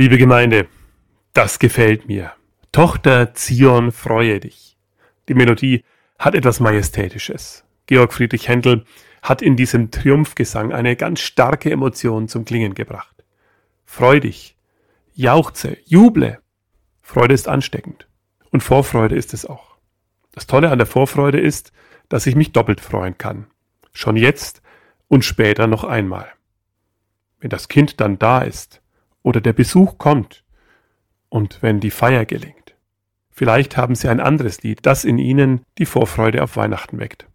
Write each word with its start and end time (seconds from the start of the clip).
Liebe 0.00 0.16
Gemeinde, 0.16 0.68
das 1.32 1.58
gefällt 1.58 2.06
mir. 2.06 2.30
Tochter 2.70 3.34
Zion, 3.34 3.90
freue 3.90 4.38
dich. 4.38 4.78
Die 5.28 5.34
Melodie 5.34 5.82
hat 6.20 6.36
etwas 6.36 6.60
Majestätisches. 6.60 7.64
Georg 7.86 8.12
Friedrich 8.12 8.46
Händel 8.46 8.84
hat 9.22 9.42
in 9.42 9.56
diesem 9.56 9.90
Triumphgesang 9.90 10.72
eine 10.72 10.94
ganz 10.94 11.18
starke 11.18 11.72
Emotion 11.72 12.28
zum 12.28 12.44
Klingen 12.44 12.74
gebracht. 12.74 13.24
Freu 13.86 14.20
dich, 14.20 14.56
jauchze, 15.14 15.76
juble. 15.84 16.38
Freude 17.02 17.34
ist 17.34 17.48
ansteckend. 17.48 18.06
Und 18.52 18.62
Vorfreude 18.62 19.16
ist 19.16 19.34
es 19.34 19.46
auch. 19.46 19.78
Das 20.30 20.46
Tolle 20.46 20.70
an 20.70 20.78
der 20.78 20.86
Vorfreude 20.86 21.40
ist, 21.40 21.72
dass 22.08 22.28
ich 22.28 22.36
mich 22.36 22.52
doppelt 22.52 22.80
freuen 22.80 23.18
kann. 23.18 23.48
Schon 23.92 24.16
jetzt 24.16 24.62
und 25.08 25.24
später 25.24 25.66
noch 25.66 25.82
einmal. 25.82 26.28
Wenn 27.40 27.50
das 27.50 27.66
Kind 27.66 28.00
dann 28.00 28.16
da 28.20 28.42
ist, 28.42 28.80
oder 29.28 29.42
der 29.42 29.52
Besuch 29.52 29.98
kommt 29.98 30.42
und 31.28 31.60
wenn 31.60 31.80
die 31.80 31.90
Feier 31.90 32.24
gelingt. 32.24 32.74
Vielleicht 33.30 33.76
haben 33.76 33.94
Sie 33.94 34.08
ein 34.08 34.20
anderes 34.20 34.62
Lied, 34.62 34.86
das 34.86 35.04
in 35.04 35.18
Ihnen 35.18 35.66
die 35.76 35.84
Vorfreude 35.84 36.42
auf 36.42 36.56
Weihnachten 36.56 36.98
weckt. 36.98 37.28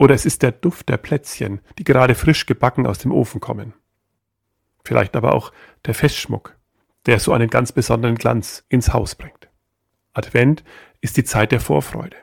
Oder 0.00 0.16
es 0.16 0.26
ist 0.26 0.42
der 0.42 0.50
Duft 0.50 0.88
der 0.88 0.96
Plätzchen, 0.96 1.60
die 1.78 1.84
gerade 1.84 2.16
frisch 2.16 2.44
gebacken 2.44 2.88
aus 2.88 2.98
dem 2.98 3.12
Ofen 3.12 3.40
kommen. 3.40 3.72
Vielleicht 4.84 5.14
aber 5.14 5.32
auch 5.32 5.52
der 5.86 5.94
Festschmuck, 5.94 6.56
der 7.06 7.20
so 7.20 7.32
einen 7.32 7.48
ganz 7.48 7.70
besonderen 7.70 8.16
Glanz 8.16 8.64
ins 8.68 8.92
Haus 8.92 9.14
bringt. 9.14 9.48
Advent 10.14 10.64
ist 11.00 11.16
die 11.16 11.24
Zeit 11.24 11.52
der 11.52 11.60
Vorfreude. 11.60 12.16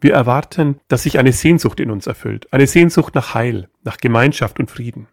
Wir 0.00 0.14
erwarten, 0.14 0.78
dass 0.86 1.02
sich 1.02 1.18
eine 1.18 1.32
Sehnsucht 1.32 1.80
in 1.80 1.90
uns 1.90 2.06
erfüllt, 2.06 2.52
eine 2.52 2.68
Sehnsucht 2.68 3.16
nach 3.16 3.34
Heil, 3.34 3.68
nach 3.82 3.96
Gemeinschaft 3.96 4.60
und 4.60 4.70
Frieden. 4.70 5.08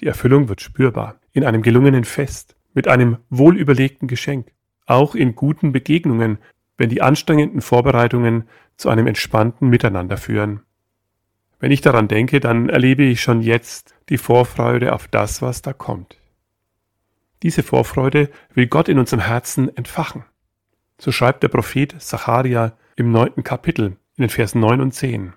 Die 0.00 0.06
Erfüllung 0.06 0.48
wird 0.48 0.60
spürbar 0.60 1.20
in 1.32 1.44
einem 1.44 1.62
gelungenen 1.62 2.04
Fest, 2.04 2.56
mit 2.74 2.88
einem 2.88 3.18
wohlüberlegten 3.30 4.08
Geschenk, 4.08 4.52
auch 4.86 5.14
in 5.14 5.34
guten 5.34 5.72
Begegnungen, 5.72 6.38
wenn 6.76 6.90
die 6.90 7.02
anstrengenden 7.02 7.60
Vorbereitungen 7.60 8.44
zu 8.76 8.88
einem 8.88 9.06
entspannten 9.06 9.68
Miteinander 9.68 10.16
führen. 10.16 10.60
Wenn 11.60 11.70
ich 11.70 11.80
daran 11.80 12.08
denke, 12.08 12.40
dann 12.40 12.68
erlebe 12.68 13.04
ich 13.04 13.22
schon 13.22 13.40
jetzt 13.40 13.94
die 14.08 14.18
Vorfreude 14.18 14.92
auf 14.92 15.08
das, 15.08 15.40
was 15.40 15.62
da 15.62 15.72
kommt. 15.72 16.18
Diese 17.42 17.62
Vorfreude 17.62 18.30
will 18.54 18.66
Gott 18.66 18.88
in 18.88 18.98
unserem 18.98 19.20
Herzen 19.20 19.74
entfachen. 19.76 20.24
So 20.98 21.12
schreibt 21.12 21.42
der 21.42 21.48
Prophet 21.48 21.94
Zacharia 22.00 22.76
im 22.96 23.12
neunten 23.12 23.44
Kapitel 23.44 23.96
in 24.16 24.22
den 24.22 24.30
Versen 24.30 24.60
neun 24.60 24.80
und 24.80 24.92
zehn. 24.92 25.34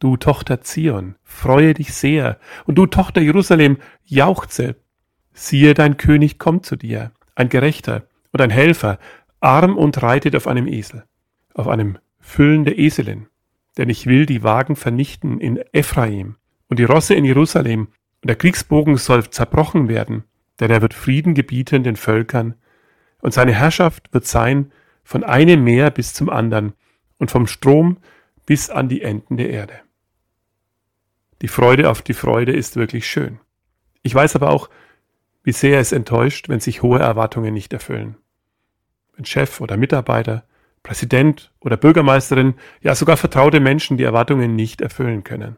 Du 0.00 0.16
Tochter 0.16 0.60
Zion, 0.60 1.16
freue 1.24 1.74
dich 1.74 1.92
sehr, 1.92 2.38
und 2.66 2.76
du 2.76 2.86
Tochter 2.86 3.20
Jerusalem, 3.20 3.78
jauchze. 4.04 4.76
Siehe, 5.32 5.74
dein 5.74 5.96
König 5.96 6.38
kommt 6.38 6.64
zu 6.64 6.76
dir, 6.76 7.10
ein 7.34 7.48
Gerechter 7.48 8.06
und 8.32 8.40
ein 8.40 8.50
Helfer, 8.50 8.98
arm 9.40 9.76
und 9.76 10.00
reitet 10.00 10.36
auf 10.36 10.46
einem 10.46 10.68
Esel, 10.68 11.04
auf 11.54 11.66
einem 11.66 11.98
Füllen 12.20 12.64
der 12.64 12.78
Eselin. 12.78 13.26
Denn 13.76 13.88
ich 13.88 14.06
will 14.06 14.24
die 14.26 14.44
Wagen 14.44 14.76
vernichten 14.76 15.40
in 15.40 15.58
Ephraim 15.72 16.36
und 16.68 16.78
die 16.78 16.84
Rosse 16.84 17.14
in 17.14 17.24
Jerusalem, 17.24 17.88
und 18.22 18.28
der 18.28 18.36
Kriegsbogen 18.36 18.96
soll 18.96 19.28
zerbrochen 19.30 19.88
werden, 19.88 20.24
denn 20.60 20.70
er 20.70 20.82
wird 20.82 20.94
Frieden 20.94 21.34
gebieten 21.34 21.82
den 21.82 21.96
Völkern, 21.96 22.54
und 23.20 23.34
seine 23.34 23.52
Herrschaft 23.52 24.12
wird 24.12 24.26
sein 24.26 24.70
von 25.02 25.24
einem 25.24 25.64
Meer 25.64 25.90
bis 25.90 26.14
zum 26.14 26.28
anderen 26.28 26.72
und 27.18 27.32
vom 27.32 27.48
Strom 27.48 27.98
bis 28.46 28.70
an 28.70 28.88
die 28.88 29.02
Enden 29.02 29.36
der 29.36 29.50
Erde. 29.50 29.74
Die 31.40 31.48
Freude 31.48 31.88
auf 31.90 32.02
die 32.02 32.14
Freude 32.14 32.52
ist 32.52 32.76
wirklich 32.76 33.06
schön. 33.06 33.38
Ich 34.02 34.14
weiß 34.14 34.34
aber 34.36 34.50
auch, 34.50 34.68
wie 35.44 35.52
sehr 35.52 35.78
es 35.78 35.92
enttäuscht, 35.92 36.48
wenn 36.48 36.60
sich 36.60 36.82
hohe 36.82 36.98
Erwartungen 36.98 37.54
nicht 37.54 37.72
erfüllen. 37.72 38.16
Wenn 39.14 39.24
Chef 39.24 39.60
oder 39.60 39.76
Mitarbeiter, 39.76 40.44
Präsident 40.82 41.52
oder 41.60 41.76
Bürgermeisterin, 41.76 42.54
ja 42.80 42.94
sogar 42.94 43.16
vertraute 43.16 43.60
Menschen 43.60 43.96
die 43.96 44.04
Erwartungen 44.04 44.56
nicht 44.56 44.80
erfüllen 44.80 45.24
können. 45.24 45.56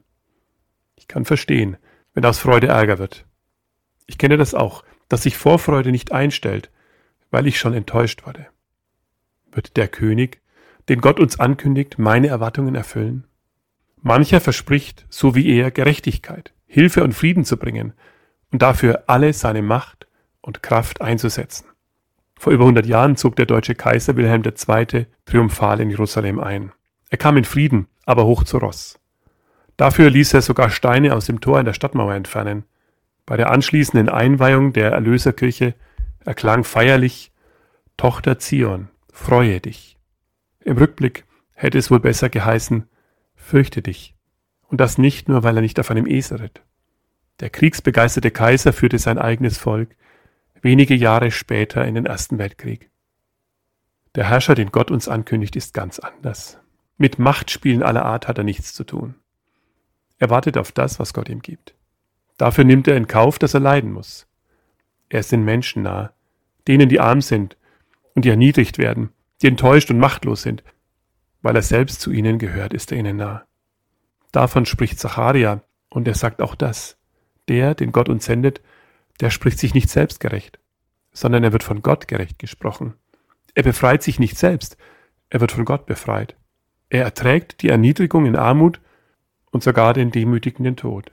Ich 0.97 1.09
kann 1.09 1.25
verstehen, 1.25 1.77
wenn 2.15 2.25
aus 2.25 2.39
Freude 2.39 2.69
Ärger 2.69 2.99
wird. 2.99 3.27
Ich 4.07 4.19
kenne 4.19 4.37
das 4.37 4.55
auch, 4.55 4.85
dass 5.09 5.23
sich 5.23 5.37
Vorfreude 5.37 5.91
nicht 5.91 6.13
einstellt, 6.13 6.71
weil 7.31 7.47
ich 7.47 7.59
schon 7.59 7.75
enttäuscht 7.75 8.27
wurde. 8.27 8.47
Wird 9.53 9.77
der 9.77 9.89
König, 9.89 10.41
den 10.89 11.01
Gott 11.01 11.21
uns 11.21 11.39
ankündigt, 11.39 11.99
meine 11.99 12.29
Erwartungen 12.29 12.75
erfüllen? 12.75 13.27
Mancher 14.03 14.41
verspricht, 14.41 15.07
so 15.11 15.35
wie 15.35 15.49
er, 15.49 15.71
Gerechtigkeit, 15.71 16.53
Hilfe 16.67 17.05
und 17.05 17.13
Frieden 17.13 17.45
zu 17.45 17.57
bringen 17.57 17.93
und 18.51 18.63
dafür 18.63 19.05
alle 19.07 19.33
seine 19.33 19.63
Macht 19.63 20.07
und 20.41 20.63
Kraft 20.63 21.01
einzusetzen. 21.01 21.67
Vor 22.39 22.53
über 22.53 22.65
100 22.65 22.87
Jahren 22.87 23.17
zog 23.17 23.37
der 23.37 23.47
deutsche 23.47 23.75
Kaiser 23.75 24.17
Wilhelm 24.17 24.43
II. 24.43 25.07
triumphal 25.27 25.81
in 25.81 25.91
Jerusalem 25.91 26.41
ein. 26.41 26.73
Er 27.11 27.19
kam 27.19 27.37
in 27.37 27.45
Frieden, 27.45 27.87
aber 28.07 28.25
hoch 28.25 28.45
zu 28.45 28.57
Ross. 28.57 28.99
Dafür 29.77 30.09
ließ 30.11 30.35
er 30.35 30.43
sogar 30.43 30.71
Steine 30.71 31.15
aus 31.15 31.27
dem 31.27 31.41
Tor 31.41 31.59
in 31.59 31.67
der 31.67 31.75
Stadtmauer 31.75 32.15
entfernen. 32.15 32.65
Bei 33.27 33.37
der 33.37 33.51
anschließenden 33.51 34.09
Einweihung 34.09 34.73
der 34.73 34.93
Erlöserkirche 34.93 35.75
erklang 36.25 36.65
feierlich 36.65 37.33
Tochter 37.97 38.39
Zion, 38.39 38.89
freue 39.13 39.61
dich. 39.61 39.99
Im 40.65 40.79
Rückblick 40.79 41.25
hätte 41.53 41.79
es 41.79 41.91
wohl 41.91 42.01
besser 42.01 42.31
geheißen, 42.31 42.89
Fürchte 43.41 43.83
dich. 43.83 44.15
Und 44.69 44.81
das 44.81 44.99
nicht 44.99 45.29
nur, 45.29 45.43
weil 45.43 45.57
er 45.57 45.63
nicht 45.63 45.81
auf 45.81 45.91
einem 45.91 46.07
Esel 46.07 46.39
ritt. 46.39 46.63
Der 47.41 47.51
kriegsbegeisterte 47.51 48.31
Kaiser 48.31 48.73
führte 48.73 48.99
sein 48.99 49.19
eigenes 49.19 49.59
Volk 49.59 49.97
wenige 50.63 50.95
Jahre 50.95 51.31
später 51.31 51.85
in 51.87 51.95
den 51.95 52.07
Ersten 52.07 52.39
Weltkrieg. 52.39 52.91
Der 54.15 54.29
Herrscher, 54.29 54.55
den 54.55 54.71
Gott 54.71 54.91
uns 54.91 55.09
ankündigt, 55.09 55.57
ist 55.57 55.75
ganz 55.75 55.99
anders. 55.99 56.59
Mit 56.99 57.19
Machtspielen 57.19 57.83
aller 57.83 58.05
Art 58.05 58.29
hat 58.29 58.39
er 58.39 58.45
nichts 58.45 58.75
zu 58.75 58.85
tun. 58.85 59.15
Er 60.19 60.29
wartet 60.29 60.59
auf 60.59 60.71
das, 60.71 60.99
was 60.99 61.15
Gott 61.15 61.31
ihm 61.31 61.41
gibt. 61.41 61.75
Dafür 62.37 62.65
nimmt 62.65 62.89
er 62.89 62.97
in 62.97 63.07
Kauf, 63.07 63.39
dass 63.39 63.55
er 63.55 63.61
leiden 63.61 63.93
muss. 63.93 64.27
Er 65.09 65.21
ist 65.21 65.33
den 65.33 65.45
Menschen 65.45 65.83
nah, 65.83 66.13
denen, 66.69 66.89
die 66.89 67.01
arm 67.01 67.23
sind 67.23 67.57
und 68.15 68.25
die 68.25 68.29
erniedrigt 68.29 68.77
werden, 68.77 69.11
die 69.41 69.49
enttäuscht 69.49 69.91
und 69.91 69.99
machtlos 69.99 70.43
sind, 70.43 70.63
weil 71.43 71.57
er 71.57 71.63
selbst 71.63 72.01
zu 72.01 72.11
ihnen 72.11 72.39
gehört, 72.39 72.75
ist 72.75 72.93
er 72.93 72.99
ihnen 72.99 73.17
nah. 73.17 73.45
Davon 74.33 74.67
spricht 74.67 74.99
Zacharia, 74.99 75.63
und 75.89 76.07
er 76.07 76.15
sagt 76.15 76.41
auch 76.41 76.55
das. 76.55 76.97
Der, 77.49 77.75
den 77.75 77.91
Gott 77.93 78.09
uns 78.09 78.25
sendet, 78.25 78.61
der 79.21 79.31
spricht 79.31 79.59
sich 79.59 79.75
nicht 79.75 79.91
selbst 79.91 80.21
gerecht, 80.21 80.59
sondern 81.13 81.43
er 81.45 81.53
wird 81.53 81.65
von 81.65 81.83
Gott 81.83 82.09
gerecht 82.09 82.39
gesprochen. 82.39 82.95
Er 83.55 83.65
befreit 83.65 84.03
sich 84.03 84.19
nicht 84.19 84.39
selbst, 84.39 84.77
er 85.29 85.41
wird 85.41 85.53
von 85.53 85.65
Gott 85.65 85.87
befreit. 85.87 86.37
Er 86.89 87.05
erträgt 87.05 87.63
die 87.63 87.69
Erniedrigung 87.69 88.27
in 88.27 88.37
Armut 88.37 88.81
und 89.51 89.63
sogar 89.63 89.95
den 89.95 90.11
demütigenden 90.11 90.77
Tod. 90.77 91.11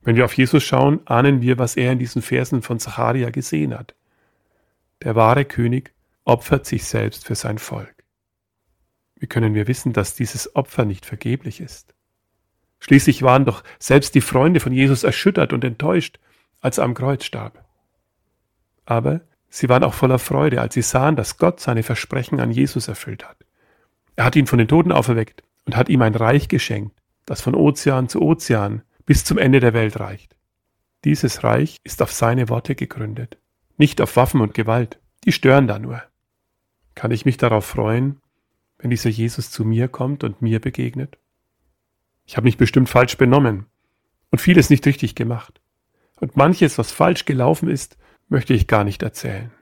Wenn 0.00 0.16
wir 0.16 0.24
auf 0.24 0.36
Jesus 0.36 0.62
schauen, 0.62 1.00
ahnen 1.06 1.40
wir, 1.40 1.58
was 1.58 1.76
er 1.76 1.92
in 1.92 1.98
diesen 1.98 2.22
Versen 2.22 2.62
von 2.62 2.80
Zacharia 2.80 3.30
gesehen 3.30 3.76
hat. 3.76 3.94
Der 5.02 5.14
wahre 5.14 5.44
König 5.44 5.92
opfert 6.24 6.66
sich 6.66 6.84
selbst 6.84 7.24
für 7.26 7.34
sein 7.34 7.58
Volk. 7.58 8.01
Wie 9.22 9.28
können 9.28 9.54
wir 9.54 9.68
wissen, 9.68 9.92
dass 9.92 10.16
dieses 10.16 10.56
Opfer 10.56 10.84
nicht 10.84 11.06
vergeblich 11.06 11.60
ist? 11.60 11.94
Schließlich 12.80 13.22
waren 13.22 13.44
doch 13.44 13.62
selbst 13.78 14.16
die 14.16 14.20
Freunde 14.20 14.58
von 14.58 14.72
Jesus 14.72 15.04
erschüttert 15.04 15.52
und 15.52 15.62
enttäuscht, 15.62 16.18
als 16.60 16.78
er 16.78 16.84
am 16.84 16.94
Kreuz 16.94 17.24
starb. 17.24 17.64
Aber 18.84 19.20
sie 19.48 19.68
waren 19.68 19.84
auch 19.84 19.94
voller 19.94 20.18
Freude, 20.18 20.60
als 20.60 20.74
sie 20.74 20.82
sahen, 20.82 21.14
dass 21.14 21.38
Gott 21.38 21.60
seine 21.60 21.84
Versprechen 21.84 22.40
an 22.40 22.50
Jesus 22.50 22.88
erfüllt 22.88 23.24
hat. 23.24 23.36
Er 24.16 24.24
hat 24.24 24.34
ihn 24.34 24.48
von 24.48 24.58
den 24.58 24.66
Toten 24.66 24.90
auferweckt 24.90 25.44
und 25.66 25.76
hat 25.76 25.88
ihm 25.88 26.02
ein 26.02 26.16
Reich 26.16 26.48
geschenkt, 26.48 27.00
das 27.24 27.40
von 27.40 27.54
Ozean 27.54 28.08
zu 28.08 28.20
Ozean 28.22 28.82
bis 29.06 29.24
zum 29.24 29.38
Ende 29.38 29.60
der 29.60 29.72
Welt 29.72 30.00
reicht. 30.00 30.34
Dieses 31.04 31.44
Reich 31.44 31.76
ist 31.84 32.02
auf 32.02 32.10
seine 32.10 32.48
Worte 32.48 32.74
gegründet, 32.74 33.38
nicht 33.76 34.00
auf 34.00 34.16
Waffen 34.16 34.40
und 34.40 34.52
Gewalt, 34.52 34.98
die 35.22 35.30
stören 35.30 35.68
da 35.68 35.78
nur. 35.78 36.02
Kann 36.96 37.12
ich 37.12 37.24
mich 37.24 37.36
darauf 37.36 37.64
freuen, 37.64 38.20
wenn 38.82 38.90
dieser 38.90 39.10
Jesus 39.10 39.50
zu 39.50 39.64
mir 39.64 39.86
kommt 39.86 40.24
und 40.24 40.42
mir 40.42 40.60
begegnet? 40.60 41.16
Ich 42.26 42.36
habe 42.36 42.44
mich 42.44 42.56
bestimmt 42.56 42.88
falsch 42.88 43.16
benommen 43.16 43.66
und 44.30 44.40
vieles 44.40 44.70
nicht 44.70 44.84
richtig 44.86 45.14
gemacht. 45.14 45.60
Und 46.16 46.36
manches, 46.36 46.78
was 46.78 46.90
falsch 46.90 47.24
gelaufen 47.24 47.68
ist, 47.70 47.96
möchte 48.28 48.54
ich 48.54 48.66
gar 48.66 48.82
nicht 48.82 49.02
erzählen. 49.02 49.52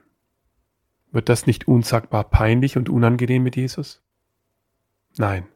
Wird 1.11 1.29
das 1.29 1.45
nicht 1.45 1.67
unsagbar 1.67 2.23
peinlich 2.23 2.77
und 2.77 2.89
unangenehm 2.89 3.43
mit 3.43 3.55
Jesus? 3.55 4.01
Nein, 5.17 5.47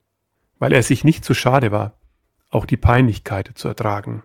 weil 0.60 0.72
er 0.72 0.84
sich 0.84 1.04
nicht 1.04 1.26
zu 1.26 1.34
schade 1.34 1.72
war, 1.72 1.98
auch 2.52 2.66
die 2.66 2.78
Peinlichkeit 2.78 3.52
zu 3.56 3.68
ertragen. 3.68 4.22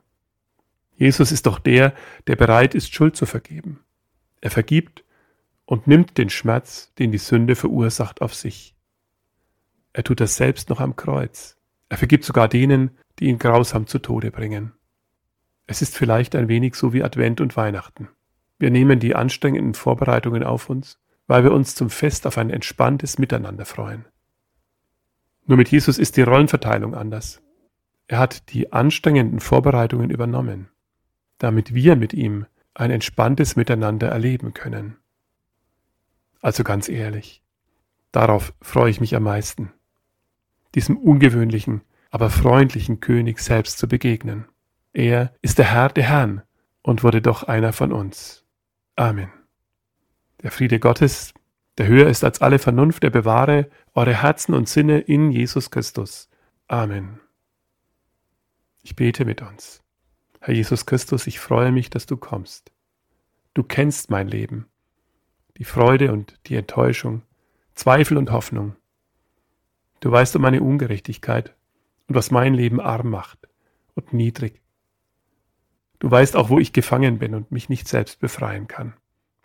Jesus 0.97 1.33
ist 1.33 1.47
doch 1.47 1.59
der, 1.59 1.95
der 2.27 2.37
bereit 2.37 2.75
ist, 2.75 2.93
Schuld 2.93 3.17
zu 3.17 3.25
vergeben. 3.25 3.81
Er 4.43 4.51
vergibt 4.51 5.03
und 5.65 5.87
nimmt 5.87 6.19
den 6.19 6.29
Schmerz, 6.29 6.93
den 6.99 7.11
die 7.11 7.19
Sünde 7.19 7.57
verursacht, 7.57 8.21
auf 8.21 8.35
sich. 8.35 8.75
Er 9.93 10.05
tut 10.05 10.21
das 10.21 10.37
selbst 10.37 10.71
noch 10.71 10.81
am 10.81 10.97
Kreuz. 10.97 11.57
Er 11.89 11.99
vergibt 11.99 12.25
sogar 12.25 12.49
denen, 12.49 12.97
die 13.19 13.27
ihn 13.27 13.39
grausam 13.39 13.87
zu 13.87 13.99
Tode 13.99 14.31
bringen. 14.31 14.73
Es 15.67 15.83
ist 15.83 15.97
vielleicht 15.97 16.35
ein 16.35 16.49
wenig 16.49 16.75
so 16.75 16.93
wie 16.93 17.03
Advent 17.03 17.41
und 17.41 17.57
Weihnachten. 17.57 18.09
Wir 18.59 18.71
nehmen 18.71 19.01
die 19.01 19.15
anstrengenden 19.15 19.75
Vorbereitungen 19.75 20.45
auf 20.45 20.69
uns, 20.69 20.99
weil 21.27 21.45
wir 21.45 21.53
uns 21.53 21.75
zum 21.75 21.91
Fest 21.91 22.27
auf 22.27 22.39
ein 22.39 22.51
entspanntes 22.51 23.19
Miteinander 23.19 23.65
freuen. 23.65 24.05
Nur 25.47 25.57
mit 25.57 25.69
Jesus 25.69 25.99
ist 25.99 26.17
die 26.17 26.23
Rollenverteilung 26.23 26.95
anders. 26.95 27.41
Er 28.07 28.19
hat 28.19 28.53
die 28.53 28.73
anstrengenden 28.73 29.41
Vorbereitungen 29.41 30.11
übernommen, 30.11 30.69
damit 31.39 31.75
wir 31.75 31.97
mit 31.97 32.13
ihm 32.13 32.47
ein 32.75 32.91
entspanntes 32.91 33.57
Miteinander 33.57 34.09
erleben 34.09 34.55
können. 34.55 34.97
Also 36.41 36.65
ganz 36.65 36.89
ehrlich, 36.89 37.43
darauf 38.13 38.53
freue 38.61 38.91
ich 38.91 39.01
mich 39.01 39.15
am 39.15 39.23
meisten, 39.23 39.73
diesem 40.75 40.97
ungewöhnlichen, 40.97 41.83
aber 42.11 42.31
freundlichen 42.31 43.01
König 43.01 43.39
selbst 43.39 43.79
zu 43.79 43.89
begegnen. 43.89 44.47
Er 44.93 45.33
ist 45.43 45.59
der 45.59 45.73
Herr 45.73 45.89
der 45.89 46.05
Herren 46.05 46.43
und 46.83 47.05
wurde 47.05 47.23
doch 47.23 47.45
einer 47.45 47.73
von 47.73 47.93
uns. 47.93 48.45
Amen. 48.97 49.31
Der 50.43 50.51
Friede 50.51 50.81
Gottes, 50.81 51.35
der 51.79 51.87
höher 51.87 52.09
ist 52.09 52.25
als 52.25 52.41
alle 52.41 52.59
Vernunft, 52.59 53.03
der 53.03 53.11
bewahre 53.11 53.71
eure 53.95 54.23
Herzen 54.23 54.55
und 54.55 54.69
Sinne 54.69 55.01
in 55.01 55.31
Jesus 55.31 55.71
Christus. 55.71 56.29
Amen. 56.67 57.21
Ich 58.83 58.97
bete 58.97 59.25
mit 59.25 59.43
uns. 59.43 59.83
Herr 60.41 60.55
Jesus 60.55 60.87
Christus, 60.87 61.27
ich 61.27 61.39
freue 61.39 61.71
mich, 61.71 61.91
dass 61.91 62.07
du 62.07 62.17
kommst. 62.17 62.73
Du 63.53 63.63
kennst 63.63 64.11
mein 64.11 64.29
Leben, 64.29 64.67
die 65.59 65.65
Freude 65.65 66.13
und 66.13 66.39
die 66.47 66.57
Enttäuschung, 66.57 67.23
Zweifel 67.75 68.17
und 68.17 68.31
Hoffnung. 68.31 68.77
Du 70.01 70.11
weißt 70.11 70.35
um 70.37 70.43
meine 70.43 70.63
Ungerechtigkeit 70.63 71.55
und 72.09 72.15
was 72.15 72.31
mein 72.31 72.55
Leben 72.55 72.81
arm 72.81 73.11
macht 73.11 73.49
und 73.95 74.13
niedrig. 74.13 74.61
Du 75.99 76.11
weißt 76.11 76.37
auch, 76.37 76.49
wo 76.49 76.59
ich 76.59 76.73
gefangen 76.73 77.19
bin 77.19 77.35
und 77.35 77.53
mich 77.53 77.69
nicht 77.69 77.87
selbst 77.87 78.19
befreien 78.21 78.67
kann. 78.67 78.95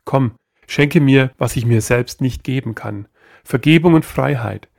Komm, 0.06 0.36
schenke 0.68 1.02
mir, 1.02 1.31
was 1.38 1.57
ich 1.57 1.66
mir 1.66 1.81
selbst 1.81 2.22
nicht 2.22 2.44
geben 2.44 2.74
kann, 2.74 3.07
Vergebung 3.44 3.94
und 3.94 4.06
Freiheit, 4.06 4.69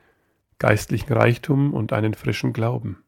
geistlichen 0.57 1.13
Reichtum 1.13 1.73
und 1.73 1.93
einen 1.93 2.15
frischen 2.15 2.51
Glauben. 2.51 3.03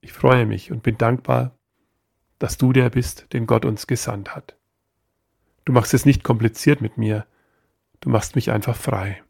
Ich 0.00 0.12
freue 0.12 0.46
mich 0.46 0.72
und 0.72 0.82
bin 0.82 0.96
dankbar, 0.96 1.54
dass 2.38 2.56
du 2.56 2.72
der 2.72 2.90
bist, 2.90 3.32
den 3.34 3.46
Gott 3.46 3.64
uns 3.64 3.86
gesandt 3.86 4.34
hat. 4.34 4.56
Du 5.64 5.72
machst 5.72 5.94
es 5.94 6.06
nicht 6.06 6.24
kompliziert 6.24 6.80
mit 6.80 6.96
mir, 6.96 7.26
du 8.00 8.08
machst 8.08 8.34
mich 8.34 8.50
einfach 8.50 8.74
frei. 8.74 9.22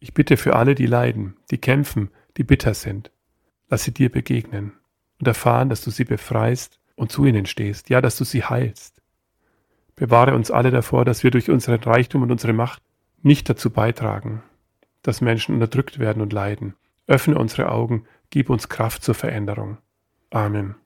Ich 0.00 0.14
bitte 0.14 0.36
für 0.36 0.54
alle, 0.54 0.74
die 0.74 0.86
leiden, 0.86 1.36
die 1.50 1.58
kämpfen, 1.58 2.10
die 2.36 2.44
bitter 2.44 2.74
sind, 2.74 3.10
lass 3.68 3.84
sie 3.84 3.92
dir 3.92 4.10
begegnen 4.10 4.72
und 5.18 5.26
erfahren, 5.26 5.68
dass 5.68 5.82
du 5.82 5.90
sie 5.90 6.04
befreist 6.04 6.78
und 6.94 7.10
zu 7.10 7.24
ihnen 7.24 7.46
stehst, 7.46 7.90
ja, 7.90 8.00
dass 8.00 8.16
du 8.16 8.24
sie 8.24 8.44
heilst. 8.44 9.02
Bewahre 9.96 10.34
uns 10.34 10.50
alle 10.50 10.70
davor, 10.70 11.04
dass 11.04 11.24
wir 11.24 11.32
durch 11.32 11.50
unseren 11.50 11.80
Reichtum 11.80 12.22
und 12.22 12.30
unsere 12.30 12.52
Macht 12.52 12.82
nicht 13.22 13.48
dazu 13.48 13.70
beitragen, 13.70 14.42
dass 15.02 15.20
Menschen 15.20 15.54
unterdrückt 15.54 15.98
werden 15.98 16.22
und 16.22 16.32
leiden. 16.32 16.74
Öffne 17.08 17.36
unsere 17.36 17.70
Augen, 17.70 18.04
gib 18.30 18.50
uns 18.50 18.68
Kraft 18.68 19.02
zur 19.02 19.14
Veränderung. 19.14 19.78
Amen. 20.30 20.76